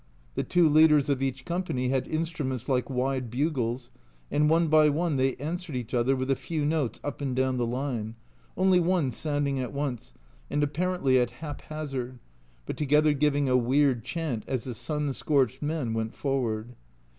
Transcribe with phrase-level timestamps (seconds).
[0.33, 3.91] The two leaders of each company had instruments like wide bugles,
[4.31, 7.57] and one by one they answered each other with a few notes up and down
[7.57, 8.15] the line
[8.57, 10.15] only one sounding at once,
[10.49, 12.17] and apparently at haphazard,
[12.65, 16.69] but together giving a weird chant as the sun scorched men went forward.